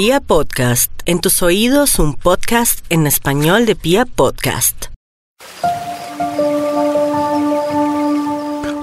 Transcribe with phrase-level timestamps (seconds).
[0.00, 4.84] Pia Podcast, en tus oídos un podcast en español de Pia Podcast.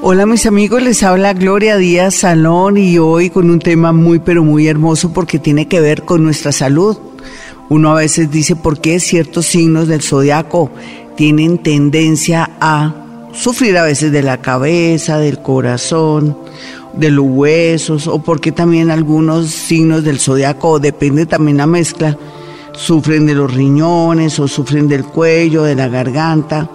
[0.02, 4.44] Hola mis amigos, les habla Gloria Díaz Salón y hoy con un tema muy pero
[4.44, 6.98] muy hermoso porque tiene que ver con nuestra salud.
[7.70, 10.70] Uno a veces dice por qué ciertos signos del zodiaco
[11.16, 12.94] tienen tendencia a
[13.32, 16.38] sufrir a veces de la cabeza, del corazón,
[16.98, 22.18] de los huesos, o porque también algunos signos del zodiaco, depende también la mezcla,
[22.74, 26.70] sufren de los riñones o sufren del cuello, de la garganta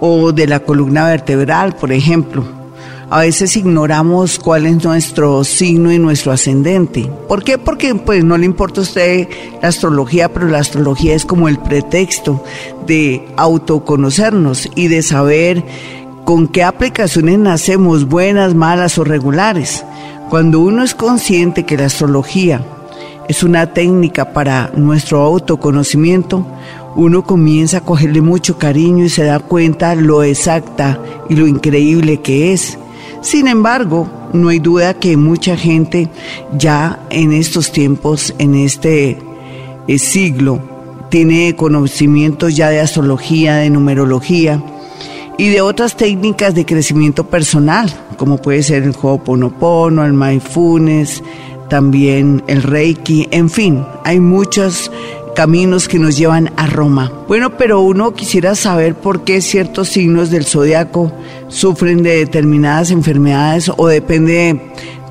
[0.00, 2.44] o de la columna vertebral, por ejemplo.
[3.08, 7.08] A veces ignoramos cuál es nuestro signo y nuestro ascendente.
[7.28, 7.56] ¿Por qué?
[7.56, 9.28] Porque pues no le importa a usted
[9.62, 12.42] la astrología, pero la astrología es como el pretexto
[12.84, 15.64] de autoconocernos y de saber
[16.26, 19.84] con qué aplicaciones nacemos, buenas, malas o regulares.
[20.28, 22.66] Cuando uno es consciente que la astrología
[23.28, 26.44] es una técnica para nuestro autoconocimiento,
[26.96, 30.98] uno comienza a cogerle mucho cariño y se da cuenta lo exacta
[31.30, 32.76] y lo increíble que es.
[33.20, 36.08] Sin embargo, no hay duda que mucha gente
[36.58, 39.16] ya en estos tiempos, en este
[39.86, 40.58] eh, siglo,
[41.08, 44.60] tiene conocimientos ya de astrología, de numerología
[45.38, 51.22] y de otras técnicas de crecimiento personal, como puede ser el Ho'oponopono, el Mindfulness,
[51.68, 54.90] también el Reiki, en fin, hay muchos
[55.34, 57.12] caminos que nos llevan a Roma.
[57.28, 61.12] Bueno, pero uno quisiera saber por qué ciertos signos del zodiaco
[61.48, 64.58] sufren de determinadas enfermedades o depende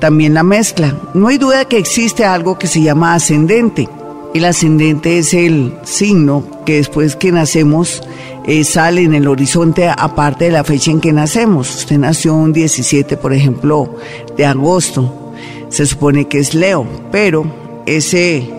[0.00, 0.96] también la mezcla.
[1.14, 3.88] No hay duda que existe algo que se llama ascendente.
[4.34, 8.02] El ascendente es el signo que después que nacemos
[8.44, 11.74] eh, sale en el horizonte aparte de la fecha en que nacemos.
[11.74, 13.96] Usted nació un 17, por ejemplo,
[14.36, 15.32] de agosto.
[15.70, 17.46] Se supone que es Leo, pero
[17.86, 18.50] ese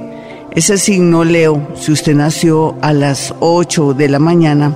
[0.58, 4.76] ese signo Leo, si usted nació a las 8 de la mañana,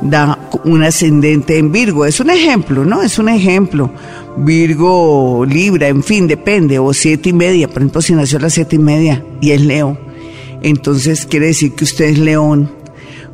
[0.00, 2.04] da un ascendente en Virgo.
[2.04, 3.02] Es un ejemplo, ¿no?
[3.02, 3.90] Es un ejemplo.
[4.36, 6.78] Virgo, Libra, en fin, depende.
[6.78, 9.60] O siete y media, por ejemplo, si nació a las siete y media y es
[9.60, 9.96] Leo.
[10.62, 12.70] Entonces quiere decir que usted es León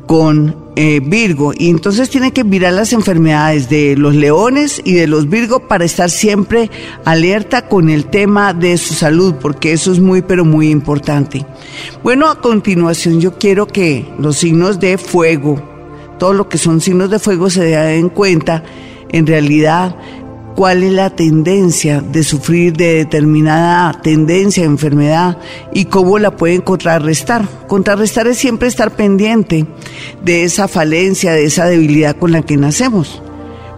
[0.09, 5.05] con eh, Virgo y entonces tiene que mirar las enfermedades de los leones y de
[5.05, 6.71] los Virgo para estar siempre
[7.05, 11.45] alerta con el tema de su salud porque eso es muy pero muy importante.
[12.01, 15.61] Bueno, a continuación yo quiero que los signos de fuego,
[16.17, 18.63] todo lo que son signos de fuego se den cuenta
[19.09, 19.95] en realidad
[20.59, 25.37] cuál es la tendencia de sufrir de determinada tendencia, enfermedad
[25.71, 27.47] y cómo la pueden contrarrestar.
[27.69, 29.65] Contrarrestar es siempre estar pendiente
[30.21, 33.21] de esa falencia, de esa debilidad con la que nacemos.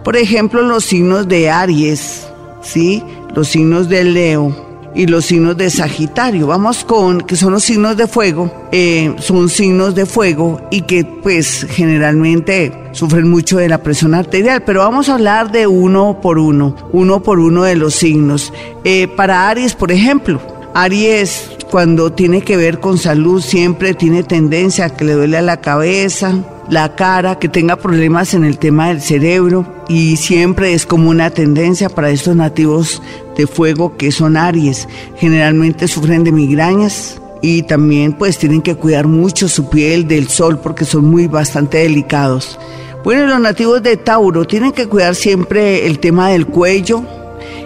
[0.02, 2.26] Por ejemplo, los signos de Aries,
[2.62, 3.00] ¿sí?
[3.32, 6.46] Los signos de Leo, y los signos de Sagitario.
[6.46, 11.04] Vamos con, que son los signos de fuego, eh, son signos de fuego y que
[11.04, 16.38] pues generalmente sufren mucho de la presión arterial, pero vamos a hablar de uno por
[16.38, 18.52] uno, uno por uno de los signos.
[18.84, 20.40] Eh, para Aries, por ejemplo,
[20.74, 25.42] Aries cuando tiene que ver con salud siempre tiene tendencia a que le duele a
[25.42, 26.34] la cabeza,
[26.68, 31.30] la cara, que tenga problemas en el tema del cerebro y siempre es como una
[31.30, 33.02] tendencia para estos nativos
[33.36, 34.88] de fuego que son Aries.
[35.16, 40.58] Generalmente sufren de migrañas y también pues tienen que cuidar mucho su piel del sol
[40.60, 42.58] porque son muy bastante delicados.
[43.04, 47.02] Bueno, los nativos de Tauro tienen que cuidar siempre el tema del cuello.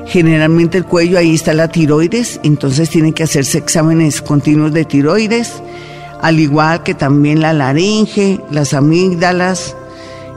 [0.06, 5.62] Generalmente el cuello ahí está la tiroides, entonces tienen que hacerse exámenes continuos de tiroides
[6.22, 9.76] al igual que también la laringe, las amígdalas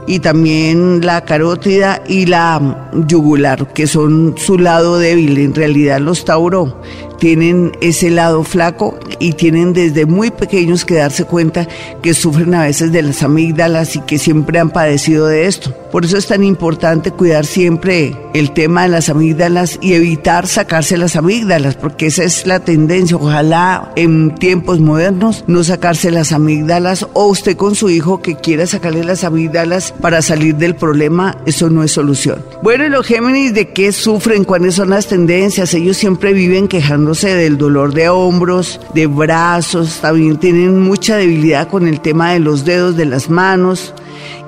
[0.06, 5.38] y también la carótida y la yugular, que son su lado débil.
[5.38, 6.80] En realidad los Tauro
[7.20, 11.68] tienen ese lado flaco y tienen desde muy pequeños que darse cuenta
[12.02, 15.72] que sufren a veces de las amígdalas y que siempre han padecido de esto.
[15.92, 20.96] Por eso es tan importante cuidar siempre el tema de las amígdalas y evitar sacarse
[20.96, 23.16] las amígdalas, porque esa es la tendencia.
[23.16, 28.66] Ojalá en tiempos modernos no sacarse las amígdalas o usted con su hijo que quiera
[28.66, 32.42] sacarle las amígdalas para salir del problema, eso no es solución.
[32.62, 34.44] Bueno, y los Géminis, ¿de qué sufren?
[34.44, 35.74] ¿Cuáles son las tendencias?
[35.74, 36.68] Ellos siempre viven
[37.10, 42.38] quejándose del dolor de hombros, de brazos, también tienen mucha debilidad con el tema de
[42.38, 43.94] los dedos de las manos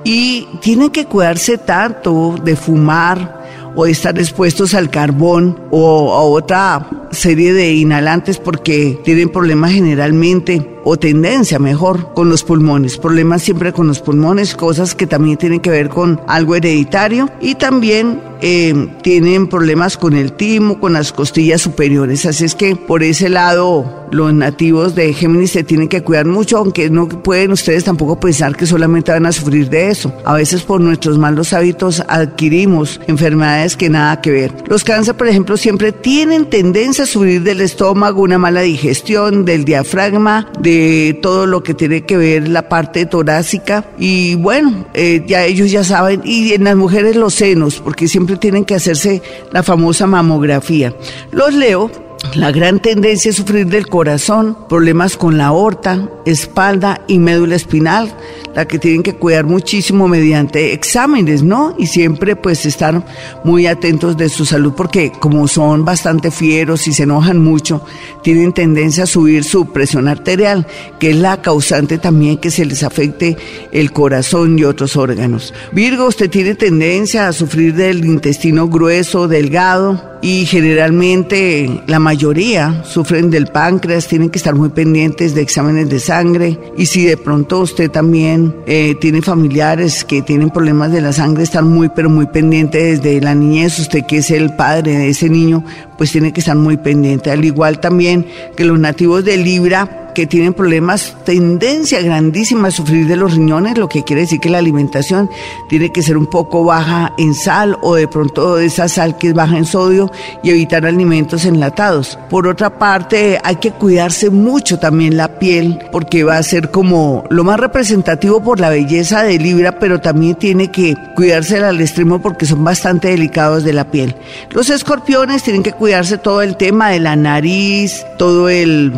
[0.03, 3.43] y tienen que cuidarse tanto de fumar
[3.75, 10.72] o estar expuestos al carbón o a otra serie de inhalantes porque tienen problemas generalmente
[10.83, 15.59] o tendencia mejor con los pulmones, problemas siempre con los pulmones, cosas que también tienen
[15.59, 21.13] que ver con algo hereditario y también eh, tienen problemas con el timo, con las
[21.13, 22.25] costillas superiores.
[22.25, 26.57] Así es que por ese lado los nativos de Géminis se tienen que cuidar mucho,
[26.57, 30.13] aunque no pueden ustedes tampoco pensar que solamente van a sufrir de eso.
[30.25, 34.53] A veces por nuestros malos hábitos adquirimos enfermedades que nada que ver.
[34.67, 39.65] Los cáncer, por ejemplo, siempre tienen tendencia a subir del estómago, una mala digestión, del
[39.65, 40.72] diafragma, de
[41.21, 43.85] todo lo que tiene que ver la parte torácica.
[43.97, 46.21] Y bueno, eh, ya ellos ya saben.
[46.23, 49.21] Y en las mujeres los senos, porque siempre tienen que hacerse
[49.51, 50.93] la famosa mamografía.
[51.31, 51.91] Los leo
[52.35, 58.11] la gran tendencia es sufrir del corazón, problemas con la aorta, espalda y médula espinal,
[58.55, 61.75] la que tienen que cuidar muchísimo mediante exámenes, ¿no?
[61.77, 63.05] Y siempre pues estar
[63.43, 67.85] muy atentos de su salud porque como son bastante fieros y se enojan mucho,
[68.23, 70.65] tienen tendencia a subir su presión arterial,
[70.99, 73.37] que es la causante también que se les afecte
[73.71, 75.53] el corazón y otros órganos.
[75.71, 83.29] Virgo, usted tiene tendencia a sufrir del intestino grueso, delgado, y generalmente la mayoría sufren
[83.29, 86.57] del páncreas, tienen que estar muy pendientes de exámenes de sangre.
[86.77, 91.43] Y si de pronto usted también eh, tiene familiares que tienen problemas de la sangre,
[91.43, 95.29] estar muy pero muy pendiente desde la niñez, usted que es el padre de ese
[95.29, 95.61] niño,
[95.97, 98.25] pues tiene que estar muy pendiente, al igual también
[98.55, 103.77] que los nativos de Libra, que tienen problemas, tendencia grandísima a sufrir de los riñones,
[103.77, 105.29] lo que quiere decir que la alimentación
[105.69, 109.33] tiene que ser un poco baja en sal o de pronto esa sal que es
[109.33, 110.11] baja en sodio
[110.43, 112.17] y evitar alimentos enlatados.
[112.29, 117.23] Por otra parte, hay que cuidarse mucho también la piel porque va a ser como
[117.29, 122.21] lo más representativo por la belleza de Libra, pero también tiene que cuidarse al extremo
[122.21, 124.15] porque son bastante delicados de la piel.
[124.51, 128.93] Los escorpiones tienen que cuidarse todo el tema de la nariz, todo el,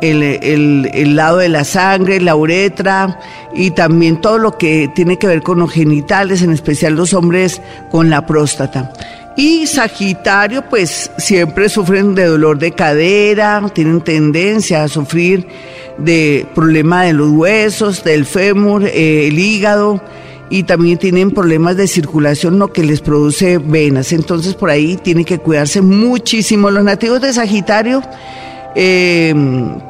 [0.00, 0.59] el, el
[0.92, 3.18] el, lado de la sangre, la uretra
[3.54, 7.60] y también todo lo que tiene que ver con los genitales, en especial los hombres
[7.90, 8.92] con la próstata.
[9.36, 15.46] Y Sagitario, pues siempre sufren de dolor de cadera, tienen tendencia a sufrir
[15.98, 20.02] de problema de los huesos, del fémur, eh, el hígado
[20.50, 24.12] y también tienen problemas de circulación, lo que les produce venas.
[24.12, 26.70] Entonces por ahí tienen que cuidarse muchísimo.
[26.70, 28.02] Los nativos de Sagitario
[28.74, 29.34] eh,